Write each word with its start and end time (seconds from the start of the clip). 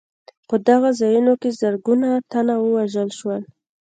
په 0.47 0.55
دغو 0.67 0.89
ځایونو 0.99 1.33
کې 1.41 1.49
زرګونه 1.61 2.09
تنه 2.31 2.55
ووژل 2.59 3.09
شول. 3.19 3.41